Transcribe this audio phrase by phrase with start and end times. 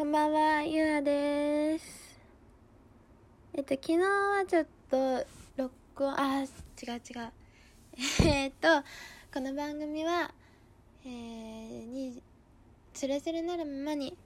[0.00, 2.18] こんばんは、ゆあです。
[3.52, 5.26] えっと、昨日はちょっと、
[5.58, 7.32] 録音、あ、違う違う。
[8.24, 8.68] えっと、
[9.30, 10.32] この番組は、
[11.04, 12.22] えー、に、
[12.94, 14.16] つれづれなるままに、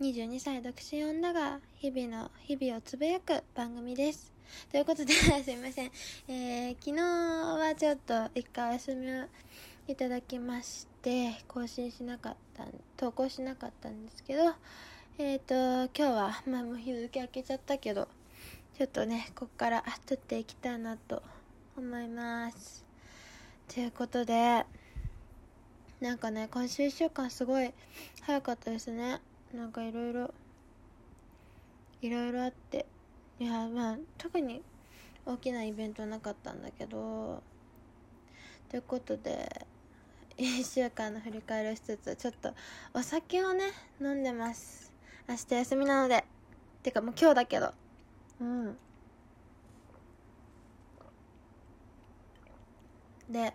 [0.00, 4.32] 22歳独身女が日々の、日々をつぶやく番組です。
[4.72, 5.12] ということで、
[5.44, 5.92] すいません。
[6.28, 9.26] えー、昨日はちょっと一回お休みを
[9.86, 12.64] いただきまして、更新しなかった、
[12.96, 14.54] 投稿しなかったんですけど、
[15.18, 18.08] えっ、ー、と、今日は、まあもう日付明けちゃったけど、
[18.76, 21.22] ちょっとね、こっから撮っていきたいなと
[21.76, 22.84] 思います。
[23.66, 24.64] ということで、
[26.00, 27.72] なんかね、今週一週間すごい
[28.22, 29.20] 早かったですね。
[29.52, 30.34] なんかいろいろ、
[32.02, 32.86] いろいろあって。
[33.40, 34.62] いや、まあ、特に
[35.26, 37.42] 大きなイベントなかったんだけど、
[38.68, 39.66] ということで、
[40.40, 42.54] 一週間の振り返りをしつつ、ちょっと
[42.94, 44.92] お酒をね、飲んでます。
[45.28, 46.24] 明日休みなので。
[46.80, 47.74] てかもう今日だけど。
[48.40, 48.76] うん。
[53.28, 53.52] で、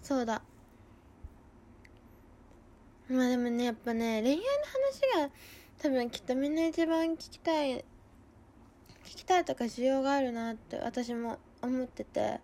[0.00, 0.42] そうだ。
[3.08, 4.42] まあでもね、やっぱね、恋愛の
[5.16, 5.34] 話が
[5.82, 7.84] 多分きっとみんな一番聞きたい、聞
[9.16, 12.38] きたいとか需要があるなって私も思ってて。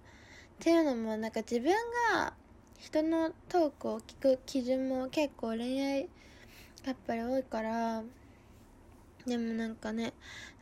[0.61, 1.73] っていうのもなんか自分
[2.13, 2.35] が
[2.79, 6.09] 人のトークを聞く基準も結構恋愛
[6.85, 8.03] やっぱり多いから、
[9.27, 10.13] でもなんかね、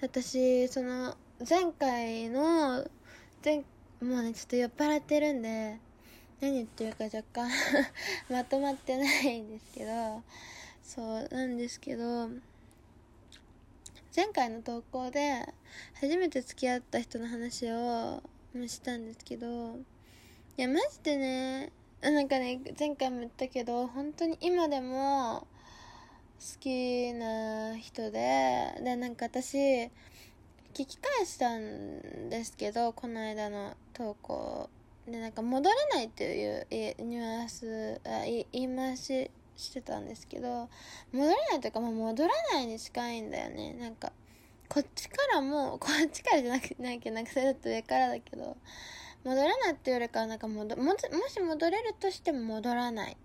[0.01, 1.17] 私、その
[1.49, 2.89] 前回の、
[3.45, 3.59] 前、
[4.01, 5.81] もうね、ちょっと酔っ払ってるんで、
[6.41, 7.51] 何言ってるか若干
[8.31, 10.23] まとまってないんですけど、
[10.85, 12.29] そうなんですけど、
[14.15, 15.45] 前回の投稿で
[15.95, 18.23] 初めて付き合った人の話を
[18.59, 19.77] もしたんですけど、
[20.59, 25.47] いや、マジでね、なんかね、前回も言ったけど、本当に今でも
[26.41, 29.57] 好きな人で、で、なんか私、
[30.75, 34.69] 聞き返したんですけど、この間の投稿。
[35.07, 40.69] で、なんか戻れないっていうニュアンス、あ言い回ししてたんですけど、
[41.13, 43.75] 戻れないというか、もう戻らないに近いんだよね。
[43.75, 44.13] なんか、
[44.73, 48.57] こっちからも、こっちからじゃなくないけど、なんかそれだと上からだけど、
[49.23, 53.17] 戻らないっていうよりかは、なんか戻、も、もし戻れるとしても戻らない。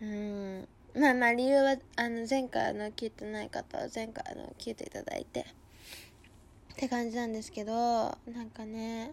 [0.00, 0.68] うん。
[0.94, 9.10] まあまあ理由は、あの、前回の聞いてない方は前回の聞いていただいて、って感じなんですけど、なんかね、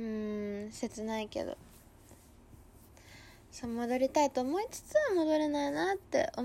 [0.00, 1.56] うん、切ないけど。
[3.58, 6.44] そう、戻りたいと思いつつは戻れないなって思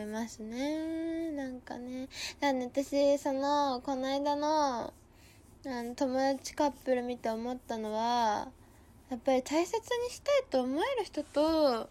[0.00, 1.30] いますね。
[1.30, 2.08] なんかね。
[2.40, 4.92] だね、私、その、この間の、あ
[5.64, 8.48] の、友達カップル見て思ったのは、
[9.10, 11.88] やっぱり大切にしたいと思える人と、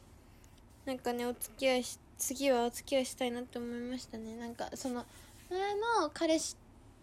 [0.85, 4.35] なんかね、お付き合いし、次はお付き合いしたいなって思いましたね。
[4.35, 5.05] なんか、その、
[5.49, 6.57] 前の彼氏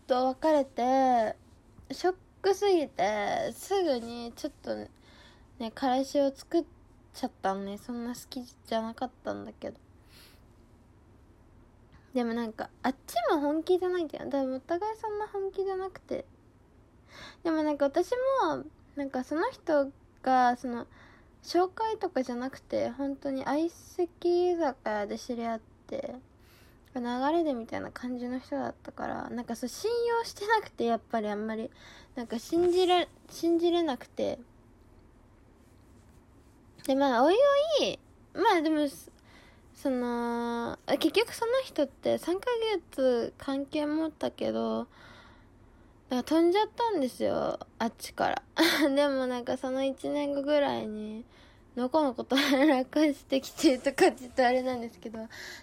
[0.06, 1.36] と別れて、
[1.90, 4.76] ショックすぎて、すぐにちょっと
[5.58, 6.64] ね、彼氏を作っ
[7.14, 7.78] ちゃったね。
[7.78, 9.78] そんな好きじゃなかったんだけど。
[12.12, 14.26] でもなんか、あっちも本気じゃないんだよ。
[14.26, 16.24] だからお互いそんな本気じゃなくて。
[17.42, 18.10] でもなんか私
[18.46, 18.64] も、
[18.96, 19.90] なんかその人
[20.22, 20.86] が、その、
[21.42, 26.14] 紹介とかじゃなくて、本当に相席居酒屋で知り合って、
[26.94, 31.70] 流れでみたいな感じの人だったから、なんかそう信用してなくて、やっぱりあんまり、
[32.14, 34.38] なんか信じれ、信じれなくて。
[36.86, 37.34] で、まあ、おい
[37.80, 37.98] おい、
[38.34, 38.86] まあでも、
[39.74, 42.46] その、結局その人って3ヶ
[42.92, 44.86] 月関係持ったけど、
[46.10, 48.42] だ飛んじゃったんですよ、あっちから。
[48.94, 51.24] でもなんかその1年後ぐらいに、
[51.76, 55.18] のこのこと連絡してきてとかちょっとあれなんですけど、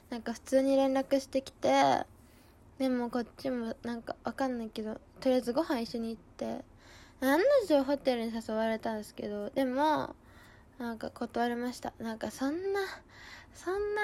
[0.09, 2.05] なんか普通に連絡してきて、
[2.79, 6.65] でもこっちもなんかわかんないけど、とりあえずご飯一緒に行って、
[7.21, 10.15] 案の定ホテルに誘われたんですけど、でも、
[10.81, 11.93] なんか断りました。
[11.99, 12.79] なんかそんな、
[13.53, 14.01] そんな、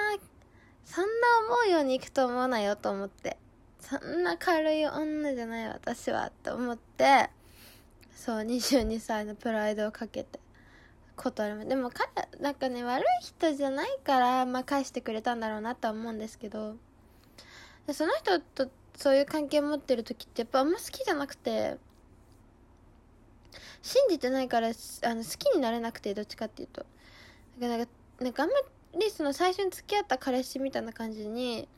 [0.84, 1.10] そんな
[1.48, 3.36] 思うように行くと思うないよと思って。
[3.80, 7.30] そんな軽い女じゃない私はって思って、
[8.14, 10.38] そう、22歳のプライドをかけて。
[11.16, 11.74] 断りまで。
[11.74, 16.76] も彼、なんかね、悪い人じゃないから、まあ返してくれたんだろうなとは思うんですけど、
[17.92, 21.76] その人とそういう関係持ってる時ってやっぱあんま好きじゃなくて、
[23.82, 24.70] 信じてないから、あ
[25.14, 26.86] の、好きになれなくて、どっちかっていうと。
[27.58, 28.54] だかなんか、なんかあんま
[28.96, 31.68] りその最初に付き合った彼氏みたいな感じに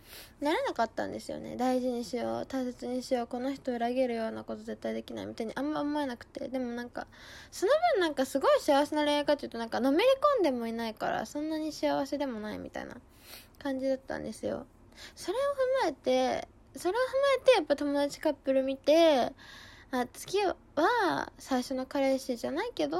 [0.40, 1.56] なれなかったんですよね。
[1.56, 6.48] 大事にしよう大切にしようこの人を裏切るようなこと絶対できないみたいにあんま思えなくて。
[6.48, 7.06] でもなんか
[7.50, 10.04] その分なんかすごい幸せな恋愛かっていうとなんかのめり
[10.38, 12.96] 込んでもいないからそんなに幸せでもないみたいな
[13.58, 14.66] 感じだったんですよ。
[15.16, 15.44] それを踏
[15.82, 19.32] まえてそれを踏まえてやっぱ友達カップル見て
[19.92, 22.98] あ次は最初の彼氏じゃないけど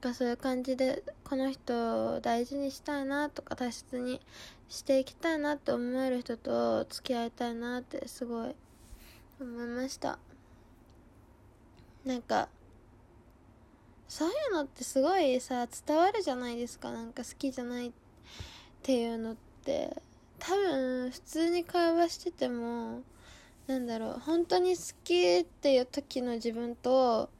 [0.00, 4.20] かそういう感じでこの人を大事にしたいなとか大切に
[4.68, 8.54] していきたいなって思える人と付き合いたいなってすごい
[9.40, 10.18] 思いました。
[12.04, 12.48] なんか
[14.08, 16.90] そういうのってすごいさ伝わるじゃないですか。
[16.90, 17.92] なんか好きじゃないっ
[18.82, 20.02] ていうのって。
[20.42, 23.02] 多分普通に会話してても
[23.70, 27.30] なんだろう本当に好きっていう時の自分と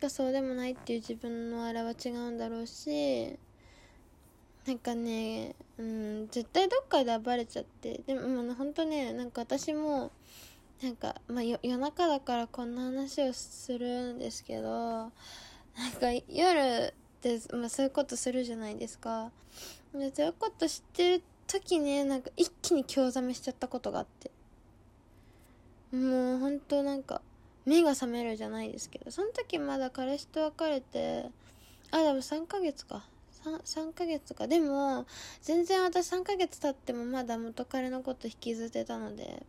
[0.00, 3.36] かそうでもないっていう自分のあれは違うんだろうし
[4.64, 10.12] なんかね、うん、絶対どっかで暴れちゃってでも、まあ、本当ねなんか私も
[10.80, 15.10] なんか、まあ、夜中だからこんな話をするんですけどなん
[16.00, 19.32] か夜で、まあ、そういうことするじゃないですか。
[19.92, 24.30] でそういうこと知ってる時ねなんか一気に興ざめしちゃったことがあって。
[25.92, 27.20] もう本当なんか
[27.64, 31.30] 目が覚めるじゃないですけどその時まだ彼氏と別れて
[31.90, 33.04] あでも3ヶ月か。
[33.44, 34.46] 3, 3ヶ月か。
[34.46, 35.04] でも
[35.42, 39.44] 全然私3ヶ月経ってもまだ元彼のこと引きずってたので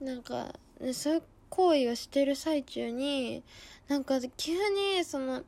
[0.00, 3.42] なんか、ね、そういう行為をしてる最中に
[3.88, 5.42] なんか急にその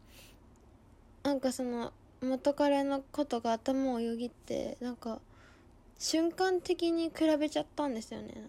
[1.22, 5.20] なんかその元彼のことが頭をよぎってなんか
[5.98, 8.46] 瞬間的に比べちゃったんですよね。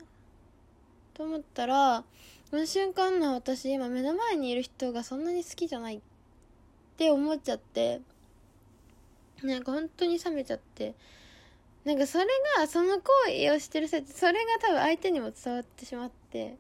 [1.14, 2.04] と思ったら
[2.50, 6.02] その瞬間の私今目の前にいる人がそんなに好きじゃないっ
[6.98, 8.02] て思っちゃって
[9.42, 10.94] なんか本当に冷めちゃって
[11.86, 12.26] なんかそれ
[12.58, 16.56] がその行為をしてるせいそれが多分相手にも伝わってしまって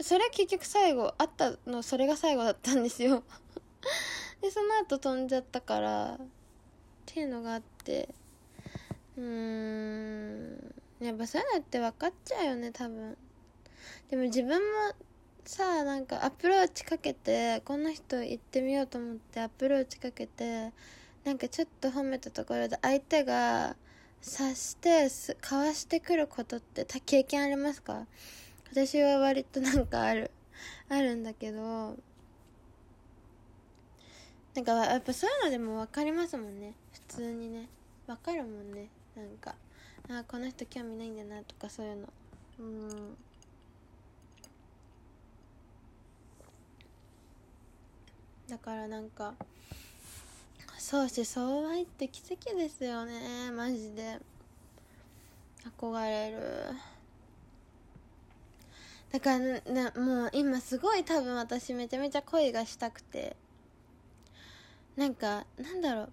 [0.00, 3.24] それ結局最後あったのそれが最後だったんですよ。
[4.40, 6.18] でその後飛んじゃったからっ
[7.04, 8.08] ていうのがあって
[9.16, 13.16] うーんやっぱそういうのって分かっちゃうよね多分。
[14.10, 14.94] でも自分も
[15.44, 20.72] さなんかアプローチかけてこの人行ってみようと思ってアプローチかけて
[21.24, 23.76] なんかちょっと褒めたところで相手が
[24.20, 25.08] 察して
[25.40, 28.06] かわしてくることって経験ありますか？
[28.72, 30.30] 私は割となんかある
[30.88, 31.96] あるんだけど
[34.54, 36.74] なんかやっぱそういうのでも分かりますもんね。
[36.92, 37.68] 普通にね。
[38.06, 38.88] 分かるもんね。
[39.14, 39.54] なんか
[40.10, 42.08] あこの人興味ないんだなとかそういうの。
[42.58, 43.16] うん。
[48.48, 49.34] だからなんか
[50.78, 53.50] 相思相愛って奇跡ですよね。
[53.50, 54.18] マジで。
[55.78, 56.40] 憧れる。
[59.12, 63.36] だからなもう今すごい多分私めちゃめちゃ恋がしたくて。
[64.96, 66.12] なんかなんだろう。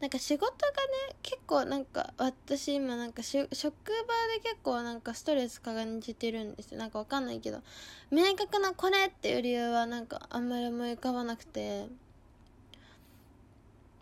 [0.00, 6.72] なんか仕事がね結構なんか私今なんか職場で結構なんかストレス感じてるんです。
[6.72, 7.62] よなんかわかんないけど。
[8.10, 11.88] 明確なこれっていう理由はなんかあんまり思い浮かばなくて。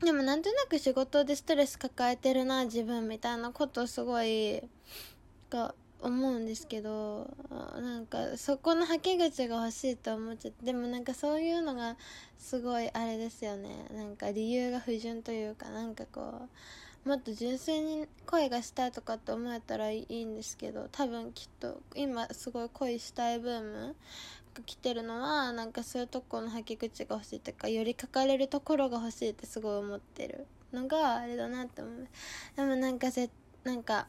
[0.00, 4.62] でもなんとなく仕事でストレス抱えてるな自分みたいなことすごい
[5.48, 11.96] が思うんですけどなんかそこのはけ口が欲しいと思っちゃってでもなんかそういうのが
[12.38, 13.86] すごいあれですよね。
[13.90, 16.48] なんか理由が不純というかなんかこ
[17.04, 23.96] うもっと純粋に恋がしたいとかって思えたらいいんですけど多分きっと今すごい恋したいブーム
[24.54, 32.08] が来てるのはなんかそういうとこのはけ口が欲しいというか寄りかかれるところが欲しいってすごい思ってるのがあれだなって思う。
[32.56, 33.30] でもなんかぜ
[33.64, 34.06] なんか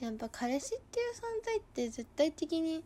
[0.00, 2.84] やっぱ彼氏っていう存在って絶対的に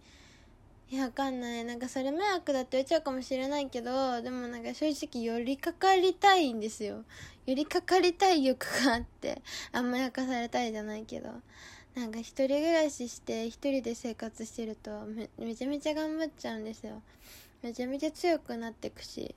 [0.90, 1.64] いやわかんない。
[1.64, 7.04] なんかそれ迷惑だって言っちゃうかもしれないけどでもなんか正直寄りかかりたいんですよ。
[7.46, 11.30] 寄りかかりたい欲があってあんまやかされたいじゃないけど。
[11.94, 17.02] なんか一人暮らしして一人で生活してるとめめちゃめちゃ頑張っちゃうんですよ。
[17.62, 19.34] めちゃめちゃ強くなってくし。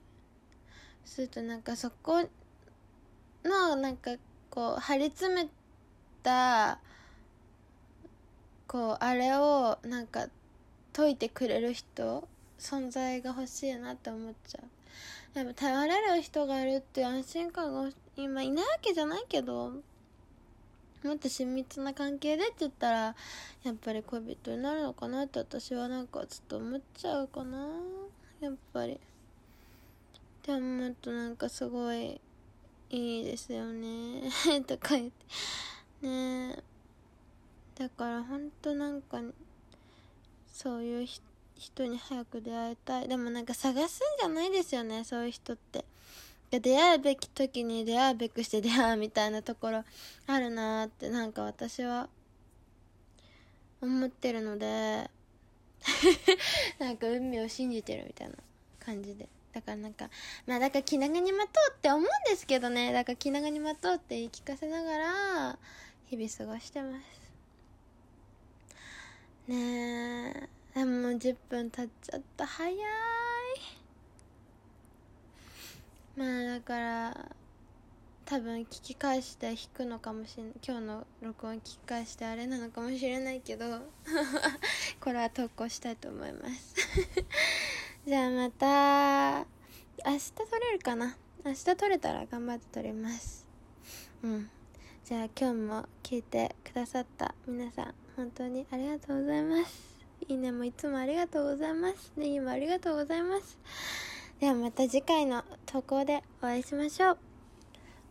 [1.05, 2.23] するとなんかそこ
[3.43, 4.11] のなんか
[4.49, 5.49] こう張り詰め
[6.21, 6.79] た
[8.73, 10.25] こうあれをなんか
[10.93, 12.27] 解いてくれる人
[12.57, 15.35] 存在が欲しいなって思っちゃう。
[15.35, 19.73] でも頼れる人がいるっていう安心感が今いないわけじゃないけど
[21.03, 22.97] もっと親密な関係でって言ったら
[23.63, 27.67] やっぱり恋人になるのかなって私はなんかちょっと思っちゃうかな。
[28.41, 28.93] やっぱり。
[28.93, 28.97] っ
[30.41, 32.19] て思うとなんかすごい
[32.89, 34.23] いいですよね。
[34.65, 35.11] とか言っ
[36.01, 36.07] て。
[36.07, 36.57] ね。
[36.57, 36.72] え
[37.77, 39.19] だからほんとなんか
[40.47, 41.07] そういう
[41.55, 43.07] 人に早く出会いたい。
[43.07, 45.85] でもなんか探すんじゃないですよねそういう人って。
[46.51, 49.83] 出会うべき時に出会うべくして出会うみたいなところ
[50.27, 52.09] あるなーってなんか私は
[53.81, 55.09] 思ってるので。
[56.79, 58.35] なんか運命を信じてるみたいな
[58.79, 59.27] 感じで。
[59.53, 60.09] だからなんか
[60.47, 62.91] まあだから気長に待とうって思うんですけどね。
[62.91, 65.59] だから気長に待とうって言い聞かせながら
[66.07, 67.22] 日々過ごしてます。
[69.47, 70.79] ねえ。
[70.79, 72.47] でも10分経っちゃった。
[72.47, 72.77] 早い。
[76.15, 77.31] まあだから
[78.25, 83.65] 多分聞き返して弾くのかもしれない今日の録音聞き返してあれなのかもしれないけど
[85.01, 86.75] これは投稿したいと思います。
[88.07, 89.45] じゃあまた
[90.09, 91.17] 明日撮れるかな？
[91.43, 93.45] 明日撮れたら頑張って撮ります。
[94.23, 94.49] うん。
[95.03, 99.93] じゃあ今日も聞いてくださった皆さん本当にありがとうございます。
[100.27, 102.11] いいねもいつもありがとうございます。
[102.15, 103.57] ネギもありがとうございます。
[104.39, 107.17] ではまた次回の投稿でお会いしましょう。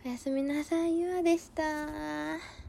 [0.04, 0.98] おやすみなさい。
[0.98, 2.61] ゆあでした。